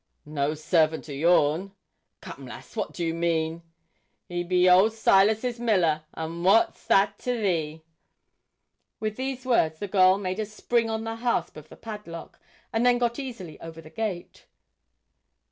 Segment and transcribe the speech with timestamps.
[0.25, 1.73] 'No servant o' yourn!'
[2.21, 3.61] 'Come, lass, what do you mean?'
[4.27, 7.83] 'He be old Silas's miller, and what's that to thee?'
[8.99, 12.39] With these words the girl made a spring on the hasp of the padlock,
[12.73, 14.47] and then got easily over the gate.